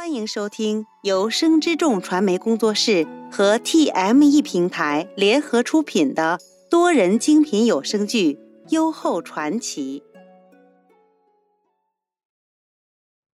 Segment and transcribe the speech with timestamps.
[0.00, 6.38] 欢迎收听由生之众传媒工作室和 TME 平台联合出品的
[6.70, 8.32] 多人精品有声剧
[8.70, 10.02] 《优厚传奇》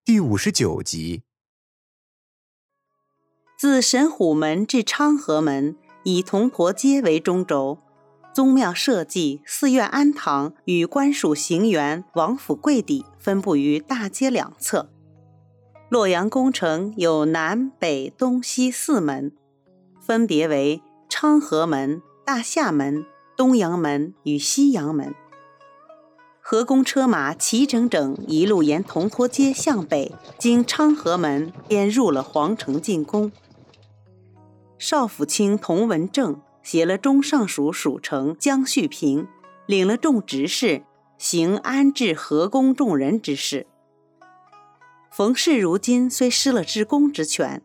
[0.05, 1.23] 第五十九集。
[3.57, 7.79] 自神虎门至昌河门，以铜驼街为中轴，
[8.35, 14.91] 宗庙社稷、寺院庵堂与官署行辕、王府柜邸分布于大街两侧。
[15.97, 19.33] 洛阳宫城有南北东西四门，
[19.99, 25.15] 分别为昌河门、大夏门、东阳门与西阳门。
[26.43, 33.33] 河宫车马齐整整，一路沿铜驼街向北，经昌河门，便入了皇城进宫。
[34.77, 39.27] 少府卿童文正携了中尚书属丞江旭平，
[39.65, 40.83] 领了众执事，
[41.17, 43.67] 行安置河宫众人之事。
[45.17, 47.63] 冯氏如今虽失了之公之权，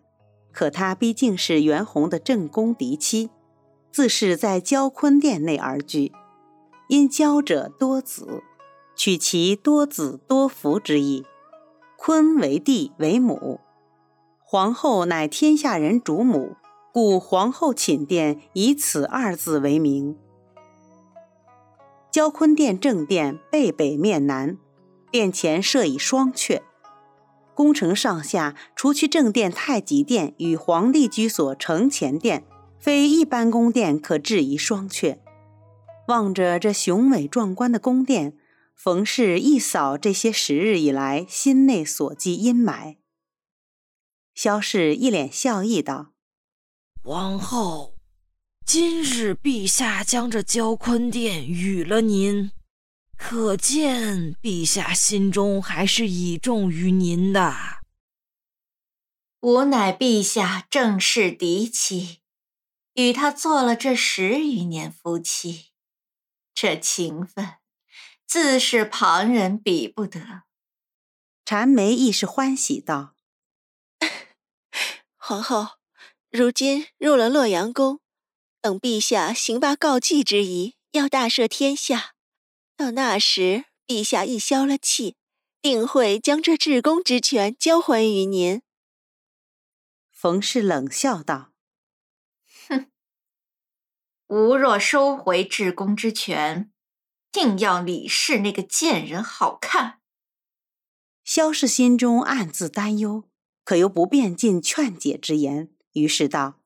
[0.54, 3.30] 可他毕竟是袁弘的正宫嫡妻，
[3.92, 6.14] 自是在焦坤殿内而居。
[6.88, 8.42] 因焦者多子，
[8.96, 11.26] 取其多子多福之意。
[11.98, 13.60] 坤为帝为母，
[14.40, 16.56] 皇后乃天下人主母，
[16.94, 20.16] 故皇后寝殿以此二字为名。
[22.10, 24.58] 焦坤殿正殿背北面南，
[25.12, 26.62] 殿前设以双阙。
[27.54, 32.46] 宫城上下，除去正殿太极殿与皇帝居所承前殿，
[32.80, 35.20] 非一般宫殿可置疑双阙。
[36.08, 38.38] 望着这雄伟壮观的宫殿，
[38.76, 42.96] 冯氏一扫这些时日以来心内所积阴霾。
[44.34, 46.14] 萧氏一脸笑意道
[47.04, 47.96] ：“王后，
[48.66, 52.52] 今日陛下将这交坤殿与了您。”
[53.24, 57.56] 可见陛下心中还是倚重于您的。
[59.42, 62.20] 吾乃陛下正室嫡妻，
[62.94, 65.68] 与他做了这十余年夫妻，
[66.54, 67.54] 这情分
[68.26, 70.44] 自是旁人比不得。
[71.46, 73.16] 禅梅亦是欢喜道
[75.16, 75.78] ：“皇后，
[76.32, 78.02] 如今入了洛阳宫，
[78.60, 82.16] 等陛下行罢告祭之仪，要大赦天下。”
[82.82, 85.16] 到那时，陛下一消了气，
[85.62, 88.64] 定会将这至公之权交还于您。
[90.10, 91.54] 冯氏冷笑道
[92.68, 92.88] ：“哼，
[94.30, 96.72] 吾若收回至公之权，
[97.32, 100.00] 定要李氏那个贱人好看。”
[101.24, 103.30] 萧氏心中暗自担忧，
[103.64, 106.64] 可又不便尽劝解之言，于是道：“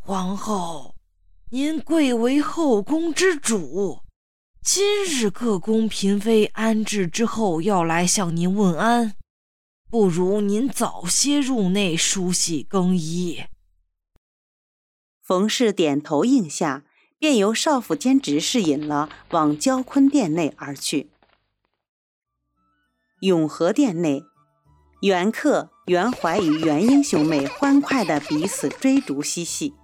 [0.00, 0.94] 皇后，
[1.50, 4.00] 您贵为后宫之主。”
[4.68, 9.14] 今日各宫嫔妃安置之后，要来向您问安，
[9.88, 13.44] 不如您早些入内梳洗更衣。
[15.22, 16.82] 冯氏点头应下，
[17.16, 21.10] 便由少府监执事引了，往焦坤殿内而去。
[23.20, 24.24] 永和殿内，
[25.00, 29.74] 袁克、袁怀与袁英兄妹欢快的彼此追逐嬉戏。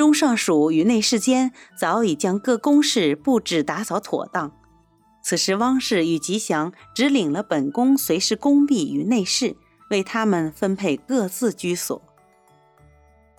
[0.00, 4.50] 中尚书与内侍监早已将各宫室布置打扫妥当，
[5.22, 9.56] 此时汪氏与吉祥只领了本宫随侍宫婢与内侍，
[9.90, 12.00] 为他们分配各自居所。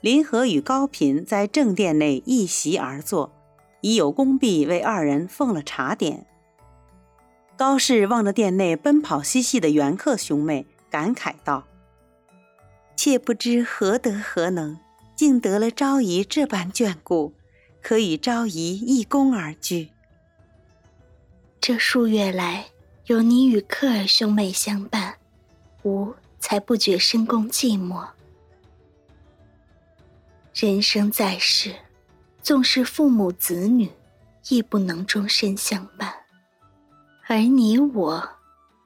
[0.02, 3.34] 林和与高嫔在正殿内一席而坐，
[3.82, 6.28] 已有宫婢为二人奉了茶点。
[7.58, 11.66] 高氏望着殿内奔跑嬉戏的元客兄妹，感慨道
[12.96, 14.78] ：“妾不知何德何能。”
[15.22, 17.36] 竟得了昭仪这般眷顾，
[17.80, 19.92] 可与昭仪一宫而居。
[21.60, 22.66] 这数月来，
[23.06, 25.14] 有你与克尔兄妹相伴，
[25.84, 28.04] 吾才不觉深宫寂寞。
[30.56, 31.76] 人生在世，
[32.42, 33.92] 纵是父母子女，
[34.50, 36.12] 亦不能终身相伴。
[37.28, 38.28] 而你我，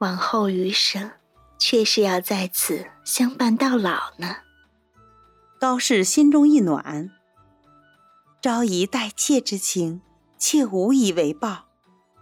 [0.00, 1.10] 往后余生，
[1.58, 4.36] 却是要在此相伴到老呢。
[5.58, 7.10] 高氏心中一暖，
[8.42, 10.02] 昭仪待妾之情，
[10.36, 11.64] 妾无以为报。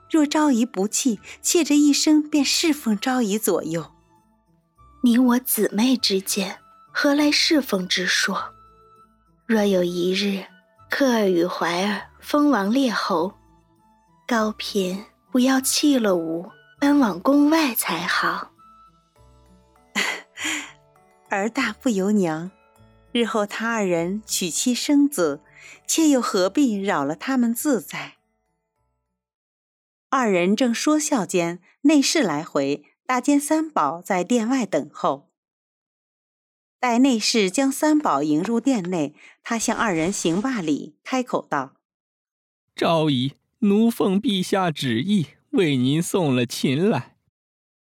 [0.09, 3.91] 若昭仪不弃，妾这一生便侍奉昭仪左右。
[5.03, 6.61] 你我姊妹之间，
[6.93, 8.55] 何来侍奉之说？
[9.47, 10.45] 若有一日，
[10.89, 13.35] 克儿与怀儿封王列侯，
[14.29, 16.49] 高嫔不要弃了吾，
[16.79, 18.53] 搬往宫外才好。
[21.29, 22.49] 儿大不由娘。
[23.15, 25.41] 日后他二人娶妻生子，
[25.87, 28.17] 妾又何必扰了他们自在？
[30.09, 35.31] 二人正说笑间，内侍来回，大监三宝在殿外等候。
[36.81, 39.15] 待内侍将三宝迎入殿内，
[39.45, 41.77] 他向二人行罢礼，开口道
[42.75, 47.15] ：“昭仪，奴奉陛下旨意，为您送了琴来。”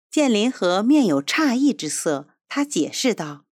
[0.10, 3.44] 见林和面有诧异之色，他解释道：“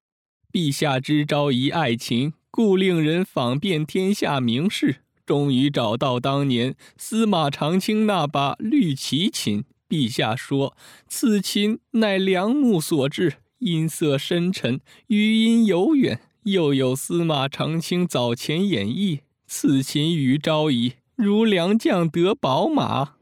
[0.56, 9.64] 陛下知昭仪爱琴，故令人访遍天下名士，终于找到当年司马长青那把绿旗琴。
[9.86, 10.74] 陛下说，
[11.06, 23.16] 此琴乃良木所制。”音色深沉，余音悠远，又有司马长青早前演绎，此琴与昭仪如良将得宝马。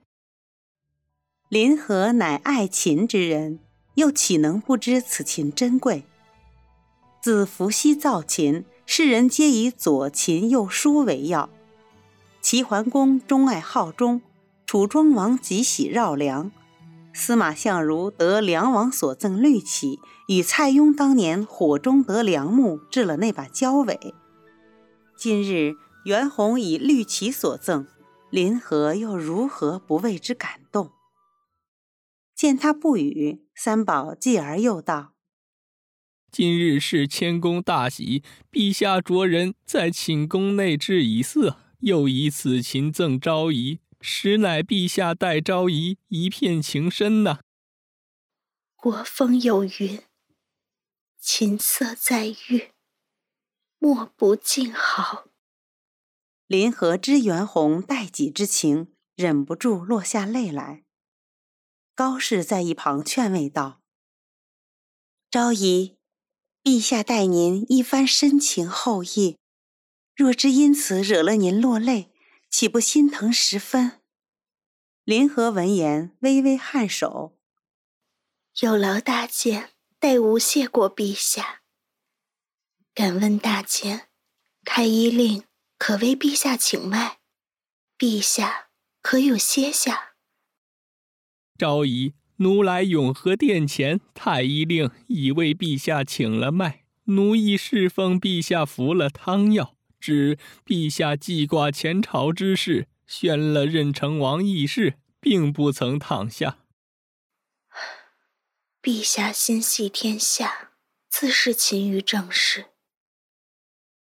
[1.48, 3.58] 林和乃爱琴之人，
[3.96, 6.04] 又岂能不知此琴珍贵？
[7.24, 11.48] 自伏羲造琴，世人皆以左琴右书为要。
[12.42, 14.20] 齐桓公钟爱好钟，
[14.66, 16.52] 楚庄王极喜绕梁。
[17.14, 24.12] 司马相如得梁王所赠绿绮，与蔡邕当年火中得梁木制了那把交尾。
[25.16, 27.86] 今日袁弘以绿绮所赠，
[28.28, 30.90] 林和又如何不为之感动？
[32.36, 35.12] 见他不语，三宝继而又道
[36.34, 47.38] ：“今日是谦公大喜，陛下着人在寝宫内置以色，又以此琴赠昭仪。”实乃陛下待昭仪一片情深呐。
[48.74, 50.02] 国风有云
[51.20, 52.72] ：“琴瑟在御，
[53.78, 55.28] 莫不静好。”
[56.48, 60.82] 林和知袁弘待己之情，忍不住落下泪来。
[61.94, 63.80] 高氏在一旁劝慰道
[65.30, 65.93] ：“昭仪，
[66.64, 69.38] 陛下待您一番深情厚意，
[70.16, 72.10] 若知因此惹了您落泪。”
[72.54, 74.00] 岂不心疼十分？
[75.02, 77.36] 林和闻言微微颔首，
[78.60, 81.62] 有劳大监代吾谢过陛下。
[82.94, 84.08] 敢问大监，
[84.64, 85.42] 太医令
[85.78, 87.18] 可为陛下请脉？
[87.98, 88.68] 陛下
[89.02, 90.14] 可有歇下？
[91.58, 99.76] 昭仪，奴来永和殿前，太医令已为陛下请了脉，奴亦侍奉陛下服了汤药。
[100.00, 106.58] 只陛下记挂前朝之事，宣了任城王议事，并不曾躺下。
[108.82, 110.72] 陛下心系天下，
[111.08, 112.66] 自是勤于政事。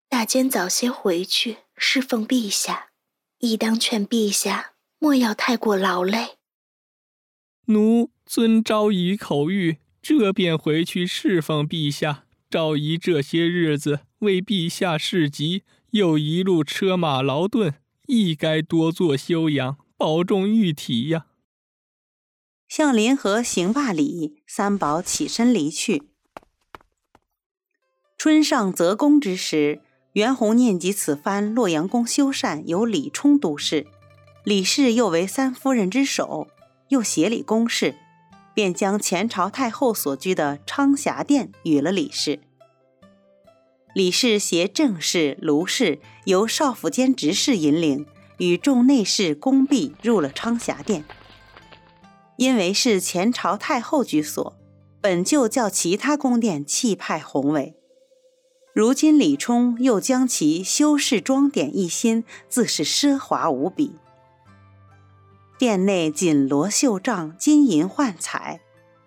[0.09, 2.89] 大监早些回去侍奉陛下，
[3.37, 6.37] 亦当劝陛下莫要太过劳累。
[7.67, 12.23] 奴遵昭仪口谕，这便回去侍奉陛下。
[12.49, 15.61] 昭仪这些日子为陛下侍疾。
[15.91, 17.75] 又一路车马劳顿，
[18.07, 21.27] 亦该多做休养，保重玉体呀。
[22.67, 26.01] 向林和行罢礼，三宝起身离去。
[28.17, 29.83] 春上择宫之时，
[30.13, 33.85] 袁弘念及此番洛阳宫修缮由李冲督事，
[34.43, 36.47] 李氏又为三夫人之首，
[36.89, 37.93] 又协理公事，
[38.53, 42.39] 便将前朝太后所居的昌霞殿与了李氏。
[43.93, 48.05] 李氏携正室、卢氏，由少府监执事引领，
[48.37, 51.05] 与众内侍、宫婢入了昌霞殿。
[52.37, 54.55] 因为是前朝太后居所，
[54.99, 57.75] 本就较其他宫殿气派宏伟。
[58.73, 63.93] 如今李冲又将其修饰装点一新，自是奢华无比。
[65.57, 68.59] 殿内锦罗绣帐，金银幻彩，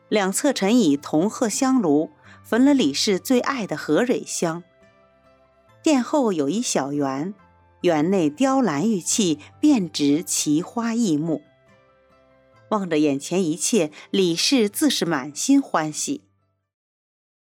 [0.08, 2.10] 两侧陈以铜鹤香炉，
[2.42, 4.62] 焚了李氏最爱的和蕊香。
[5.82, 7.34] 殿后有一小园，
[7.82, 11.42] 园内雕栏玉砌，遍植奇花异木。
[12.70, 16.22] 望着眼前一切，李氏自是满心欢喜。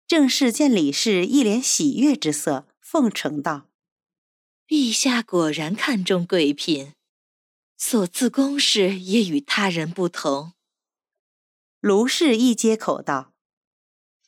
[0.07, 3.67] 郑氏见李氏一脸喜悦之色，奉承道
[4.67, 6.93] ：“陛下果然看重贵嫔，
[7.77, 10.55] 所赐宫室也与他人不同。”
[11.81, 13.33] 卢氏一接口道。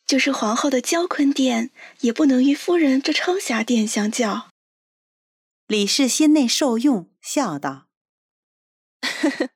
[0.07, 1.71] 就是皇后的交坤殿，
[2.01, 4.51] 也不能与夫人这昌霞殿相较。
[5.67, 7.87] 李氏心内受用，笑道
[9.01, 9.49] ：“呵呵，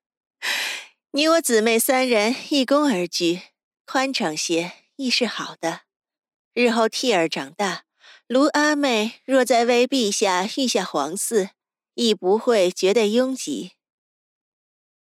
[1.10, 3.42] 你我姊妹三人一宫而居，
[3.84, 5.82] 宽敞些亦是好的。
[6.54, 7.84] 日后替儿长大，
[8.26, 11.50] 卢阿妹若再为陛下御下皇嗣，
[11.92, 13.72] 亦不会觉得拥挤。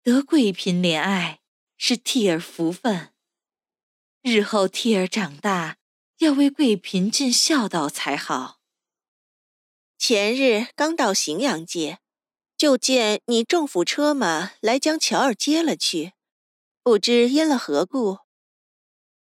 [0.04, 1.42] 得贵嫔怜爱，
[1.78, 3.14] 是替儿福分。”
[4.22, 5.78] 日后替儿长大，
[6.18, 8.60] 要为贵嫔尽孝道才好。
[9.98, 12.00] 前日刚到荥阳界，
[12.58, 16.14] 就见你众府车马来将乔儿接了去，
[16.84, 18.20] 不知因了何故。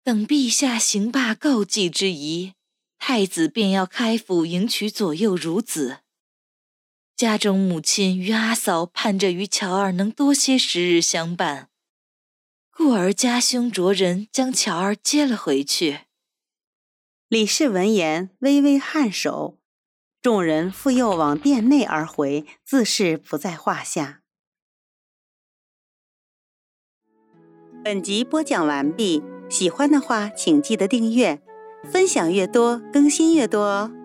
[0.04, 2.54] 等陛下行罢告祭之仪，
[2.99, 6.00] 太子便要开府迎娶左右孺子。
[7.16, 11.69] 家中母亲与阿嫂盼着与乔儿能多些时日相伴，
[12.71, 16.00] 故而家兄着人将乔儿接了回去。
[17.28, 19.59] 李氏闻言，微微颔首。
[20.21, 24.23] 众人复又往殿内而回，自是不在话下。
[27.85, 31.42] 本集播讲完毕，喜欢的话请记得订阅，
[31.85, 34.01] 分享越多更新越多哦。